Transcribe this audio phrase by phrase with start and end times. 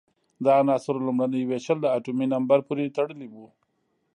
[0.43, 3.47] د عناصرو لومړنۍ وېشل د اتومي نمبر پورې تړلی وو.